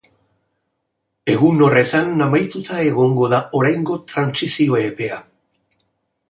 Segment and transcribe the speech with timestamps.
[1.33, 5.21] Egun horretan amaituta egongo da oraingo trantsizio epea.